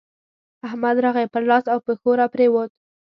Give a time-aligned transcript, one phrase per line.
[0.67, 2.71] احمد راغی؛ پر لاس او پښو راپرېوت.